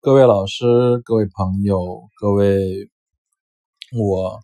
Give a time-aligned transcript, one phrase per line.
[0.00, 0.64] 各位老师、
[1.04, 2.88] 各位朋友、各位
[3.92, 4.40] 我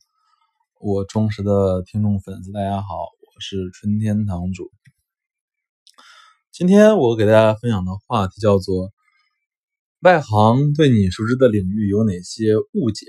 [0.81, 4.71] 我忠实的听众粉丝，大家好，我是春天堂主。
[6.51, 8.93] 今天我给大家分享的话题叫做
[10.03, 13.07] “外行对你熟知的领域有哪些误解”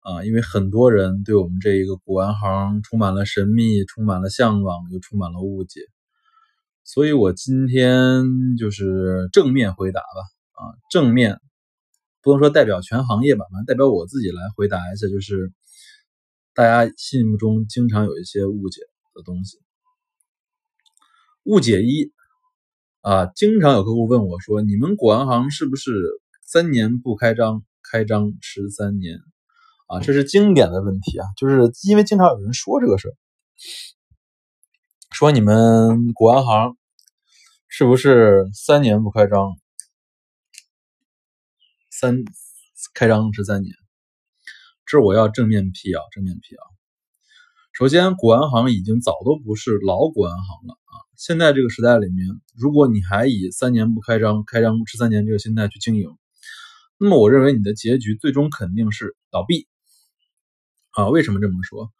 [0.00, 5.80] 啊，因为很多人对我们这一个古玩行充满了神秘，充满了向往，又充满了误解，
[6.84, 8.24] 所以我今天
[8.58, 10.06] 就是正面回答吧，
[10.62, 11.40] 啊，正面。
[12.24, 15.52] 不能说代表全行业吧，反正代表我自己来回答一下，就是
[16.54, 18.80] 大家心目中经常有一些误解
[19.12, 19.58] 的东西。
[21.42, 22.12] 误解一
[23.00, 25.90] 啊，经常有客户问我说：“你们古玩行是不是
[26.44, 29.18] 三年不开张，开张吃三年？”
[29.90, 33.14] 啊，这是经典的问题啊，就是因为经常有人说这个事儿，
[35.10, 36.76] 说你们古玩行
[37.66, 39.56] 是不是三年不开张？
[41.94, 42.24] 三
[42.94, 43.74] 开张十三年，
[44.86, 46.62] 这我要正面辟谣，正面辟谣。
[47.74, 50.94] 首先，古玩行已经早都不是老古玩行了啊！
[51.18, 56.08] 现在这个时代里面，如果你还以三年不开张，开张吃三年这个心态去经营，
[56.96, 59.68] 那么我认为你的结局最终肯定是倒闭
[60.92, 61.10] 啊！
[61.10, 61.92] 为什么这么说？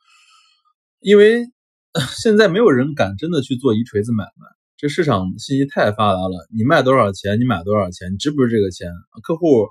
[1.01, 1.53] 因为
[2.17, 4.47] 现在没有人敢真的去做一锤子买卖，
[4.79, 8.91] 这市场信息太发达了，你卖多少钱，你买多少钱，你值不值这个钱？
[9.23, 9.69] 客户。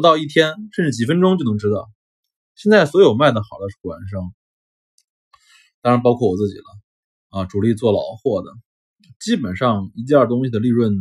[0.00, 1.90] 不到一天，甚至几分钟就能知道。
[2.54, 4.32] 现在所有卖的好的古玩商，
[5.82, 6.64] 当然包括我自己了
[7.28, 8.50] 啊，主力做老货的，
[9.20, 10.94] 基本上一件东西的利润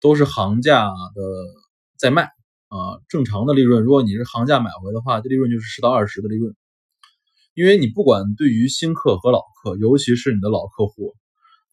[0.00, 1.22] 都是行价的
[1.96, 2.26] 在卖
[2.68, 3.02] 啊。
[3.08, 6.54] 正常的利润，如果你是行价买回的话，这利润就是十到二十的利润。
[7.54, 11.16] 因为你不管对于新客和老客，尤其是你的老客户，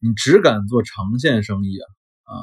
[0.00, 1.86] 你只敢做长线生意啊
[2.24, 2.34] 啊。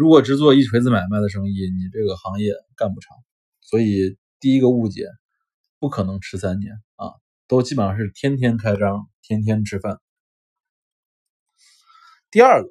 [0.00, 3.18] 如果只做一锤子买卖的生意，你这个行业干不长。
[3.60, 5.04] 所以第一个误解，
[5.78, 7.12] 不可能吃三年啊，
[7.46, 10.00] 都基本上是天天开张，天天吃饭。
[12.30, 12.70] 第二个，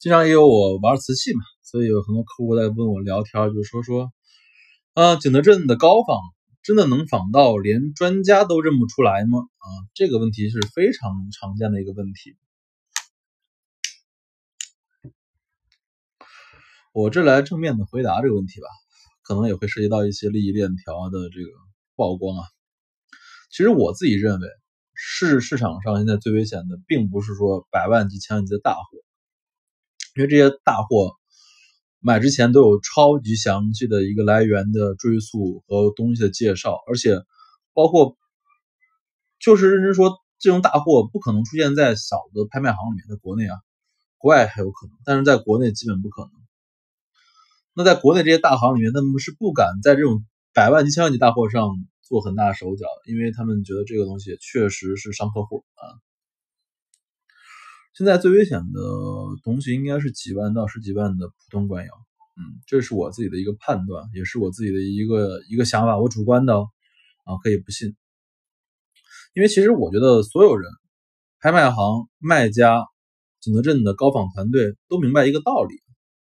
[0.00, 4.12] 经常也有我玩瓷器嘛，所以有很多客户在问我聊天，就说说，
[4.94, 6.18] 啊，景德镇的高仿
[6.64, 9.38] 真的能仿到连专家都认不出来吗？
[9.38, 12.36] 啊，这个问题是非常常见的一个问题。
[16.92, 18.66] 我这来正面的回答这个问题吧，
[19.22, 21.50] 可能也会涉及到一些利益链条的这个
[21.94, 22.42] 曝光啊。
[23.48, 24.48] 其实我自己认为，
[24.92, 28.98] 市市场上现在最危险的，并不是说百万级、千万级的大货，
[30.16, 31.12] 因为这些大货
[32.00, 37.22] 买之前都有超级详细的一个来源的追溯和东西的介绍，而且
[37.72, 38.16] 包括
[39.38, 43.56] 就是认真说，这种大货不可能出现在小的拍卖行里面，在国内啊，
[44.18, 46.32] 国外还有可能，但是在国内基本不可能。
[47.72, 51.70] 那在国内这些大行里面，他们是不敢在这种百万级、千万级大货上
[52.02, 55.94] 做很大手脚，因为他们觉得这个东西确实是伤客户啊。
[57.94, 58.80] 现在最危险的
[59.44, 61.92] 东西应该是几万到十几万的普通官窑，
[62.36, 67.94] 嗯，这是我自己的一个判断，也是我自己的一个一个想法，我主观的啊，可以不信。
[69.32, 70.68] 因为其实我觉得所有人，
[71.38, 72.84] 拍卖行、卖家、
[73.40, 75.76] 景德镇的高仿团队都明白一个道理，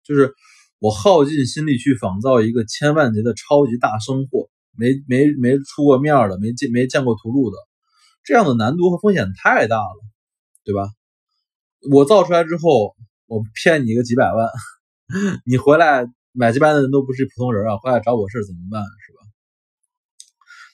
[0.02, 0.34] 就是。
[0.80, 7.56] 我耗尽心力去仿造一个千万级的超级大生货，没没没出过面的，没见没见过图录的，
[8.22, 10.00] 这样的难度和风险太大了，
[10.64, 10.88] 对吧？
[11.90, 12.96] 我造出来之后，
[13.26, 14.48] 我骗你一个几百万，
[15.44, 18.82] 你回来买几百万的人都不是普通人啊，回来找我事怎么办？
[18.82, 19.18] 是吧？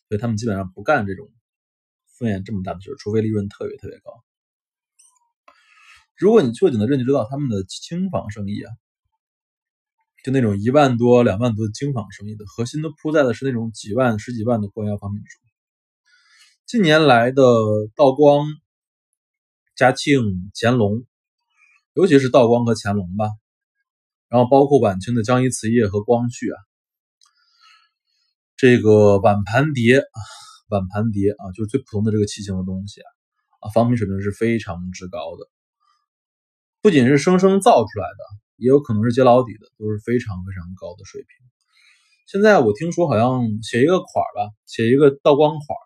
[0.09, 1.26] 所以他们基本上不干这种
[2.19, 4.12] 风险这么大的事，除非利润特别特别高。
[6.16, 8.70] 如果你去景德镇，你知道他们的轻仿生意啊。
[10.25, 15.39] 就那种一万多、两万多的精仿生意的核心都铺在的是那种几万、十几万的官窑仿品上。
[16.65, 17.43] 近年来的
[17.95, 18.47] 道光、
[19.77, 21.05] 嘉庆、乾隆，
[21.93, 23.29] 尤其是道光和乾隆吧，
[24.31, 26.56] 然后包括晚清的江一瓷业和光绪啊，
[28.56, 30.05] 这个碗盘碟，
[30.70, 33.09] 碗盘碟啊，就是最普通的这个器型的东西啊，
[33.61, 35.47] 啊，仿品水平是非常之高的，
[36.81, 38.44] 不仅是生生造出来的。
[38.56, 41.29] 也有可能是接老底的，都是非常非常高的水平。
[42.27, 45.79] 现在我听说好像写一个款吧，写一个道光款，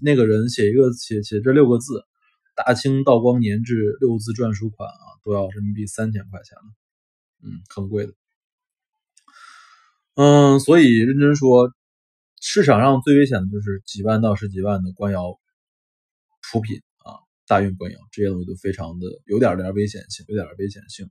[0.00, 2.04] 那个人写一个写写这六个字
[2.56, 6.64] “大清道光年制六字篆书款”啊，都要人民币三千块钱了，
[7.44, 8.14] 嗯，很贵的。
[10.14, 11.72] 嗯，所以认真说，
[12.40, 15.38] 市场上最危险的就是几万到十几万的官窑
[16.42, 16.82] 出品，
[17.46, 21.08] 大运官窑这些东西都非常的有点点危险性，有点危险性。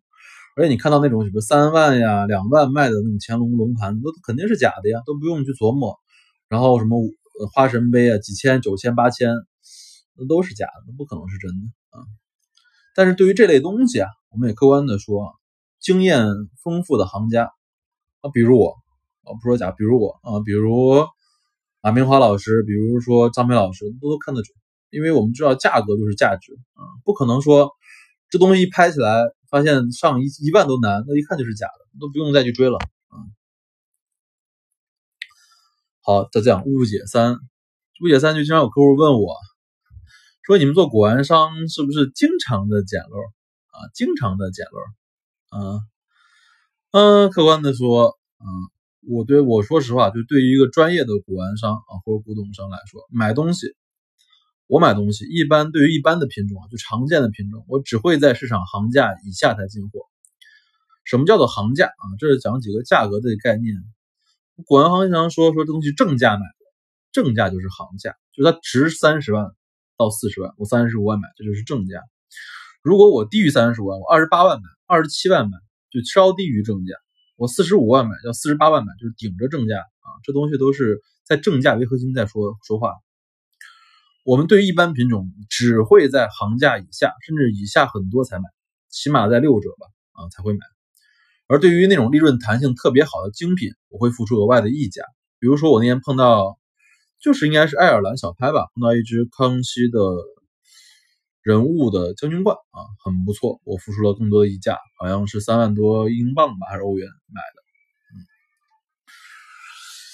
[0.55, 5.97] 而且你看到那种什么三万呀、两万卖的那种乾隆龙盘，那肯定是假的呀，都不用去琢磨。
[6.49, 6.97] 然后什么
[7.53, 9.33] 花神杯啊，几千、九千、八千，
[10.17, 11.67] 那都是假的，那不可能是真的
[11.97, 12.03] 啊。
[12.93, 15.33] 但是对于这类东西啊，我们也客观的说，
[15.79, 16.25] 经验
[16.61, 17.49] 丰富的行家
[18.19, 18.75] 啊，比如我
[19.23, 21.05] 啊，不说假，比如我啊，比如
[21.81, 24.53] 马明华老师，比如说张培老师，都都看得准，
[24.91, 27.71] 因为我们知道价格就是价值啊，不可能说
[28.29, 29.23] 这东西拍起来。
[29.51, 33.15] 发现上一一万都难，那一看就是假的，都不用再去追了啊。
[35.99, 37.35] 好，再讲误解三，
[38.01, 39.35] 误解三就经常有客户问我，
[40.43, 43.17] 说你们做古玩商是不是经常的捡漏
[43.77, 43.91] 啊？
[43.93, 45.79] 经常的捡漏啊？
[46.91, 48.45] 嗯，客观的说，嗯，
[49.05, 53.75] 我对我说实话，就对于一个专业的古玩商啊或者古董商来说，买东西。
[54.71, 59.99] 我买东西一般对于一般的品种啊，就常见的品种，我只会在市场行价以下才进货。
[61.03, 62.03] 什么叫做行价啊？
[62.17, 63.75] 这是讲几个价格的概念。
[64.65, 66.45] 古玩行经常说说这东西正价买，
[67.11, 69.45] 正价就是行价，就是它值三十万
[69.97, 71.99] 到四十万，我三十五万买，这就是正价。
[72.81, 75.57] 如果我低于三十五万，我二十八万买，二十七万买，
[75.91, 76.95] 就稍低于正价。
[77.35, 80.07] 我四十五万买，叫四十八万买，就是顶着正价啊。
[80.23, 82.93] 这东西都是在正价为核心在说说话。
[84.23, 88.43] 我们对于一般品种只会在行价以下，甚至以下很多才买，
[88.89, 90.59] 起码在六折吧，啊才会买。
[91.47, 95.03] 而对于那种利润弹性特别好的精品，我会付出额外的溢价。
[95.39, 96.59] 比如说我那天碰到，
[97.19, 99.99] 就是应该是爱尔兰小拍吧，碰到一只康熙的
[101.41, 107.61] 人物的将军罐啊，很不错，我付出了更多的溢价，好像是三万多英镑吧，还是欧元买的。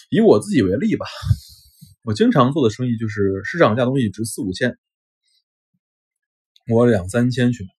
[0.09, 1.05] 以我自己为例吧。
[2.07, 4.77] 我经常做的生意就是市场价东西值四五千，
[6.69, 7.69] 我两三千去买，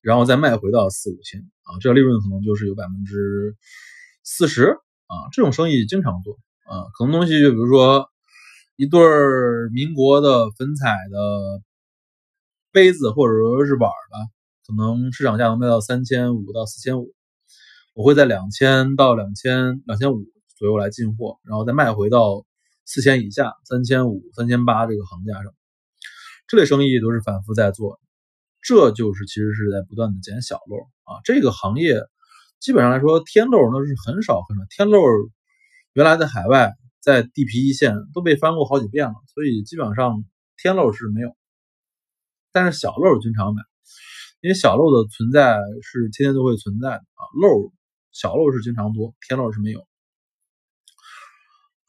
[0.00, 3.56] 然后再卖回到四五千啊，这个利润可能就是有百分之
[4.22, 4.66] 四十
[5.08, 5.26] 啊。
[5.32, 8.08] 这种生意经常做啊，可能东西就比如说
[8.76, 9.00] 一对
[9.72, 11.60] 民国的粉彩的
[12.70, 14.18] 杯子或者说是碗吧，
[14.68, 17.12] 可能市场价能卖到三千五到四千五，
[17.92, 20.24] 我会在两千到两千两千五
[20.56, 22.46] 左右来进货，然后再卖回到。
[22.88, 25.52] 四千以下，三千五、三千八这个行价上，
[26.46, 28.00] 这类生意都是反复在做，
[28.62, 31.20] 这就是其实是在不断的捡小漏啊。
[31.22, 32.00] 这个行业
[32.60, 35.02] 基本上来说，天漏那是很少很少，天漏
[35.92, 40.24] 原来在海外在地皮一线都被翻过好几遍了，所以基本上
[40.56, 41.36] 天漏是没有。
[42.52, 43.60] 但是小漏经常买，
[44.40, 47.70] 因为小漏的存在是天天都会存在的啊，漏
[48.12, 49.86] 小漏是经常多，天漏是没有。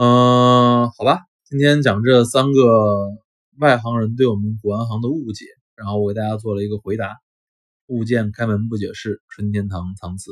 [0.01, 3.17] 嗯，好吧，今天讲这三个
[3.57, 5.43] 外行人对我们古玩行的误解，
[5.75, 7.17] 然后我给大家做了一个回答。
[7.87, 10.31] 物见开门不解释，春天堂藏词。